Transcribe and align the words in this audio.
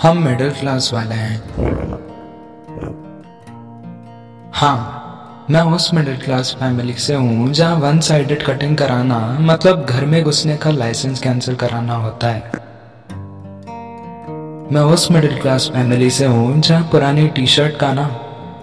हम 0.00 0.18
middle 0.18 0.50
class 0.50 0.90
वाले 0.94 1.14
हैं। 1.14 1.36
हाँ 4.54 5.46
मैं 5.50 5.60
उस 5.74 5.88
मिडिल 5.94 6.16
क्लास 6.16 6.54
फैमिली 6.60 6.92
से 6.94 7.14
हूँ 7.14 7.52
जहाँ 7.52 7.76
वन 7.76 8.00
साइडेड 8.00 8.42
कटिंग 8.42 8.76
कराना 8.76 9.18
मतलब 9.40 9.84
घर 9.84 10.04
में 10.04 10.22
घुसने 10.22 10.56
का 10.56 10.70
लाइसेंस 10.70 11.20
कैंसिल 11.20 11.54
कराना 11.54 11.94
होता 11.94 12.28
है। 12.28 12.62
मैं 14.72 14.82
उस 14.92 15.10
मिडिल 15.10 15.40
क्लास 15.40 15.70
फैमिली 15.74 16.10
से 16.10 16.26
हूँ 16.26 16.60
जहाँ 16.60 16.82
पुरानी 16.82 17.28
टी 17.28 17.46
शर्ट 17.46 17.76
का 17.76 17.92
ना 17.92 18.06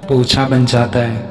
पोछा 0.08 0.48
बन 0.48 0.66
जाता 0.66 1.00
है। 1.00 1.30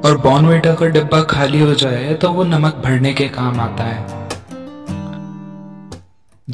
और 0.00 0.16
बॉर्नवेटा 0.18 0.74
का 0.74 0.86
डिब्बा 0.86 1.22
खाली 1.30 1.60
हो 1.60 1.74
जाए 1.74 2.14
तो 2.14 2.32
वो 2.32 2.44
नमक 2.44 2.82
भरने 2.84 3.12
के 3.12 3.28
काम 3.28 3.60
आता 3.60 3.84
है। 3.84 4.21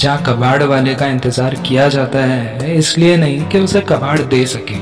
जहाँ 0.00 0.22
कबाड़ 0.22 0.62
वाले 0.62 0.94
का 0.94 1.06
इंतज़ार 1.06 1.54
किया 1.58 1.88
जाता 1.88 2.18
है, 2.20 2.74
इसलिए 2.74 3.16
नहीं 3.16 3.44
कि 3.48 3.58
उसे 3.58 3.80
कबाड़ 3.80 4.18
दे 4.20 4.44
सके, 4.46 4.78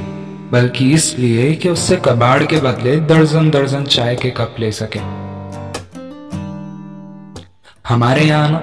बल्कि 0.51 0.91
इसलिए 0.95 1.55
कि 1.55 1.69
उससे 1.69 1.97
कबाड़ 2.07 2.43
के 2.43 2.61
बदले 2.61 2.97
दर्जन 3.07 3.51
दर्जन 3.51 3.85
चाय 3.87 4.17
के 4.17 4.31
कप 4.31 4.57
ले 4.61 4.71
सके। 4.73 4.99
हमारे 7.89 8.25
यहाँ 8.25 8.51
ना 8.51 8.59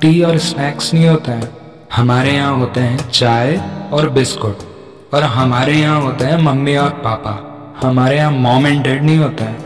टी 0.00 0.22
और 0.22 0.38
स्नैक्स 0.40 0.92
नहीं 0.94 1.08
होते 1.08 1.32
हैं। 1.32 1.52
हमारे 1.92 2.32
यहाँ 2.32 2.56
होते 2.56 2.80
हैं 2.80 3.08
चाय 3.10 3.56
और 3.92 4.08
बिस्कुट, 4.10 4.58
और 5.14 5.22
हमारे 5.30 5.74
यहाँ 5.74 6.00
होते 6.02 6.24
हैं 6.24 6.42
मम्मी 6.42 6.76
और 6.76 6.90
पापा। 7.04 7.38
हमारे 7.82 8.16
यहाँ 8.16 8.32
मॉम 8.32 8.66
एंड 8.66 8.82
डैड 8.84 9.02
नहीं 9.02 9.18
होता 9.18 9.44
है। 9.44 9.59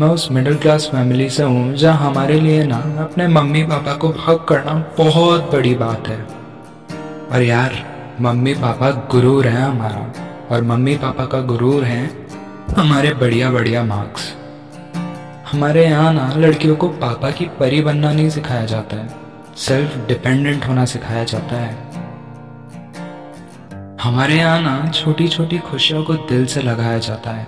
मैं 0.00 0.08
उस 0.08 0.30
मिडिल 0.32 0.56
क्लास 0.56 0.86
फैमिली 0.92 1.28
से 1.30 1.42
हूँ, 1.42 1.74
जहाँ 1.74 1.98
हमारे 2.00 2.38
लिए 2.40 2.62
ना 2.66 2.76
अपने 2.98 3.26
मम्मी 3.28 3.62
पापा 3.62 3.94
को 3.94 4.08
हक 4.18 4.46
करना 4.48 4.72
बहुत 4.98 5.50
बड़ी 5.52 5.74
बात 5.74 6.08
है। 6.08 6.16
और 7.32 7.42
यार, 7.42 7.72
मम्मी 8.20 8.54
पापा 8.54 8.90
गुरूर 9.12 9.46
हैं 9.46 9.62
हमारा, 9.62 10.12
और 10.50 10.62
मम्मी 10.62 10.96
पापा 10.96 11.26
का 11.26 11.40
गुरूर 11.42 11.84
है 11.84 12.26
हमारे 12.76 13.12
बढ़िया 13.14 13.50
बढ़िया 13.50 13.84
मार्क्स 13.84 14.32
हमारे 15.52 15.84
यहाँ 15.86 16.12
ना 16.14 16.32
लड़कियों 16.36 16.76
को 16.76 16.88
पापा 16.88 17.30
की 17.30 17.44
परी 17.60 17.80
बनना 17.82 18.12
नहीं 18.12 18.28
सिखाया 18.30 18.64
जाता 18.66 18.96
है 18.96 19.54
सेल्फ 19.58 19.96
डिपेंडेंट 20.08 20.64
होना 20.64 20.84
सिखाया 20.84 21.24
जाता 21.24 21.56
है। 21.56 21.74
हमारे 24.02 24.34
यहाँ 24.34 24.60
ना 24.62 24.90
छोटी 24.90 25.28
छोटी 25.28 25.58
खुशियों 25.60 26.04
को 26.04 26.14
दिल 26.14 26.46
से 26.46 26.62
लगाया 26.62 26.98
जाता 26.98 27.30
है, 27.30 27.46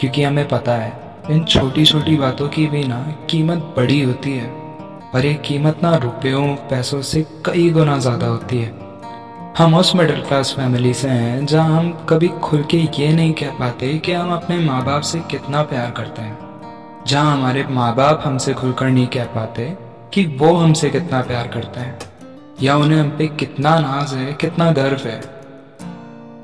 क्योंकि 0.00 0.22
हमें 0.22 0.46
पता 0.48 0.74
है 0.74 1.11
इन 1.30 1.44
छोटी 1.44 1.84
छोटी 1.86 2.16
बातों 2.16 2.48
की 2.48 2.66
भी 2.66 2.82
ना 2.84 2.96
कीमत 3.30 3.58
बड़ी 3.76 4.00
होती 4.02 4.30
है। 4.32 4.46
और 5.14 5.26
ये 5.26 5.34
कीमत 5.46 5.82
ना 5.82 5.94
रुपयों, 5.96 6.54
पैसों 6.70 7.00
से 7.02 7.22
कई 7.46 7.68
गुना 7.70 7.98
ज़्यादा 7.98 8.26
होती 8.26 8.58
है। 8.58 8.70
हम 9.58 9.74
उस 9.74 9.94
मिडिल 9.96 10.22
क्लास 10.22 10.52
फैमिली 10.52 10.92
से 10.94 11.08
हैं, 11.08 11.44
जहाँ 11.46 11.78
हम 11.78 11.92
कभी 12.08 12.28
खुल 12.42 12.62
के 12.62 12.76
ये 12.76 13.12
नहीं 13.12 13.32
कह 13.32 13.50
पाते 13.50 13.92
कि 13.98 14.12
हम 14.12 14.32
अपने 14.32 14.58
माँ 14.58 14.84
बाप 14.84 15.02
से 15.02 15.20
कितना 15.30 15.62
प्यार 15.62 15.90
करते 15.90 16.22
हैं। 16.22 17.04
जहाँ 17.06 17.36
हमारे 17.36 17.64
माँ 17.70 17.94
बाप 17.94 18.22
हमसे 18.24 18.54
खुलकर 18.54 18.86
नहीं 18.86 19.06
कह 19.06 19.24
पाते 19.26 19.68
कि 20.14 20.24
वो 20.40 20.52
हमसे 20.54 20.90
कितना 20.90 21.20
प्यार 21.22 21.48
करते 21.48 21.80
हैं, 21.80 21.98
या 22.62 22.76
उन्हें 22.76 23.00
हम 23.00 23.10
पे 23.10 23.26
कितना 23.36 23.78
नाज 23.78 24.14
है, 24.14 24.32
कितना 24.32 24.70
गर्व 24.72 25.08
है। 25.08 25.20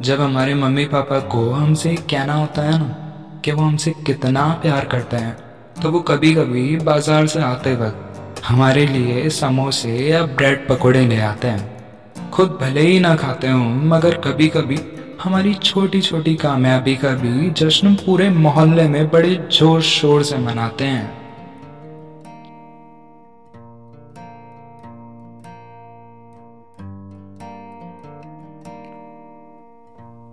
जब 0.02 0.20
हमारे 0.20 0.54
मम्मी 0.54 0.84
पापा 0.84 1.18
को 1.26 1.50
हमसे 1.50 1.94
कहना 2.10 2.34
होता 2.34 2.62
है 2.62 2.78
ना 2.78 3.07
कि 3.48 3.52
वो 3.52 3.62
हमसे 3.62 3.90
कितना 4.06 4.42
प्यार 4.62 4.84
करते 4.84 5.16
हैं। 5.16 5.36
तो 5.82 5.90
वो 5.90 6.00
कभी 6.00 6.34
कभी 6.34 6.76
बाज़ार 6.76 7.26
से 7.26 7.40
आते 7.40 7.72
वक्त 7.74 8.42
हमारे 8.44 8.86
लिए 8.86 9.28
समोसे 9.30 9.92
या 10.08 10.22
ब्रेड 10.22 10.66
पकौड़े 10.68 11.06
ले 11.06 11.20
आते 11.20 11.48
हैं। 11.48 12.30
खुद 12.30 12.58
भले 12.62 12.80
ही 12.80 12.98
ना 13.00 13.14
खाते 13.14 13.48
हों, 13.48 13.74
मगर 13.86 14.16
कभी 14.16 14.48
कभी 14.48 14.78
हमारी 15.22 15.54
छोटी 15.54 16.00
छोटी 16.00 16.34
कामयाबी 16.34 16.96
का 16.96 17.10
भी 17.14 17.50
जश्न 17.58 17.94
पूरे 17.96 18.28
मोहल्ले 18.30 18.88
में 18.88 19.08
बड़े 19.10 19.34
ज़ोर 19.52 19.80
शोर 19.82 20.22
से 20.22 20.38
मनाते 20.38 20.84
हैं। 20.84 21.17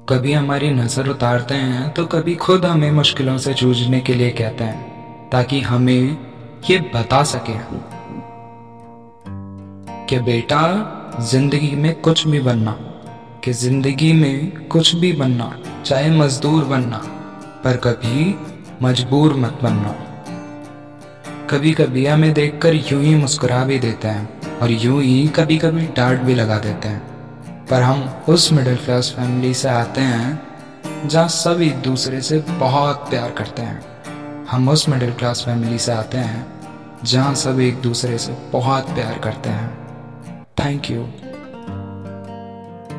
कभी 0.10 0.34
हमारी 0.34 0.70
नज़र 0.70 1.08
उतारते 1.10 1.56
हैं 1.56 1.90
तो 1.94 2.06
कभी 2.06 2.34
खुद 2.36 2.66
हमें 2.66 2.92
मुश्किलों 2.92 3.38
से 3.38 3.54
जूझने 3.54 4.00
के 4.00 4.14
लिए 4.14 4.30
कहते 4.32 4.64
हैं, 4.64 5.30
ताकि 5.30 5.62
हमें 5.62 6.18
ये 6.70 6.78
बता 6.96 7.22
सके 7.24 7.54
कि 10.08 10.20
बेटा, 10.20 10.62
ज़िंदगी 11.22 11.76
में 11.76 11.94
कुछ 12.02 12.28
भी 12.28 12.40
बनना, 12.40 12.72
कि 13.44 13.54
ज़िंदगी 13.54 14.12
में 14.14 14.68
कुछ 14.68 14.94
भी 14.96 15.12
बनना, 15.14 15.52
चाहे 15.86 16.12
मजदूर 16.12 16.64
बनना, 16.66 17.02
पर 17.64 17.78
कभी 17.78 18.36
मजबूर 18.82 19.34
मत 19.36 19.60
बनना। 19.64 19.96
कभी 21.50 21.72
कभी 21.72 22.06
हमें 22.06 22.32
देखकर 22.34 22.76
यूँ 22.76 23.02
ही 23.04 23.16
मुस्कुरा 23.16 23.64
भी 23.66 23.80
देते 23.80 24.08
हैं, 24.08 24.60
और 24.60 24.72
यूँ 24.72 25.02
ही 25.02 25.28
कभी 25.36 25.58
कभी 25.58 25.88
डांट 25.88 26.22
भी 26.22 26.36
लगा 26.36 26.60
देते 26.60 26.88
हैं। 26.88 27.15
पर 27.70 27.82
हम 27.82 28.24
उस 28.30 28.52
मिडिल 28.54 28.76
क्लास 28.76 29.14
फैमिली 29.18 29.54
से 29.54 29.70
आते 29.70 30.02
हैं, 30.02 31.08
जहाँ 31.08 31.28
सब 31.28 31.62
एक 31.62 31.82
दूसरे 31.82 32.22
से 32.22 32.40
बहुत 32.50 33.10
प्यार 33.10 33.32
करते 33.32 33.62
हैं। 33.62 34.46
हम 34.52 34.70
उस 34.70 34.88
मिडिल 34.90 35.14
क्लास 35.14 35.44
फैमिली 35.46 35.80
से 35.80 35.92
आते 35.92 36.18
हैं, 36.18 36.46
जहाँ 37.04 37.34
सब 37.36 37.60
एक 37.60 37.82
दूसरे 37.82 38.18
से 38.18 38.38
बहुत 38.52 38.90
प्यार 38.90 39.20
करते 39.20 39.50
हैं। 39.50 40.46
Thank 40.60 40.92
you 40.92 41.08